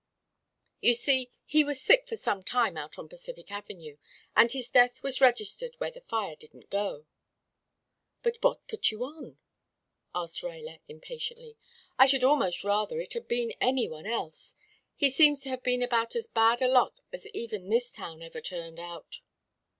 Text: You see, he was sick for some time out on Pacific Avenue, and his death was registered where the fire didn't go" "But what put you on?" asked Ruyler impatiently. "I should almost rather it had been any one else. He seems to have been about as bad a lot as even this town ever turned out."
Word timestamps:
You 0.79 0.95
see, 0.95 1.29
he 1.45 1.63
was 1.63 1.79
sick 1.79 2.07
for 2.07 2.17
some 2.17 2.41
time 2.43 2.75
out 2.75 2.97
on 2.97 3.07
Pacific 3.07 3.51
Avenue, 3.51 3.97
and 4.35 4.51
his 4.51 4.67
death 4.67 5.03
was 5.03 5.21
registered 5.21 5.75
where 5.77 5.91
the 5.91 6.01
fire 6.01 6.35
didn't 6.35 6.71
go" 6.71 7.05
"But 8.23 8.37
what 8.41 8.67
put 8.67 8.89
you 8.89 9.03
on?" 9.03 9.37
asked 10.15 10.41
Ruyler 10.41 10.79
impatiently. 10.87 11.55
"I 11.99 12.07
should 12.07 12.23
almost 12.23 12.63
rather 12.63 12.99
it 12.99 13.13
had 13.13 13.27
been 13.27 13.53
any 13.61 13.87
one 13.87 14.07
else. 14.07 14.55
He 14.95 15.11
seems 15.11 15.41
to 15.41 15.49
have 15.49 15.61
been 15.61 15.83
about 15.83 16.15
as 16.15 16.25
bad 16.25 16.63
a 16.63 16.67
lot 16.67 17.01
as 17.13 17.27
even 17.27 17.69
this 17.69 17.91
town 17.91 18.23
ever 18.23 18.41
turned 18.41 18.79
out." 18.79 19.21